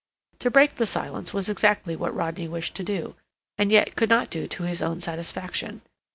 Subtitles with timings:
[0.39, 3.13] To break the silence was exactly what Rodney wished to do,
[3.59, 5.83] and yet could not do to his own satisfaction.